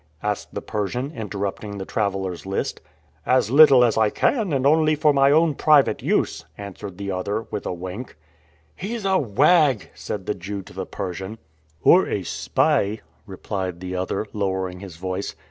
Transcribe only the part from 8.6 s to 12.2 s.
"He's a wag," said the Jew to the Persian. "Or